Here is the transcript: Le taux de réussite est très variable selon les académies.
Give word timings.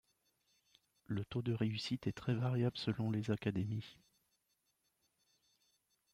Le 1.05 1.23
taux 1.25 1.43
de 1.43 1.53
réussite 1.53 2.07
est 2.07 2.11
très 2.17 2.33
variable 2.33 2.75
selon 2.75 3.11
les 3.11 3.29
académies. 3.29 3.99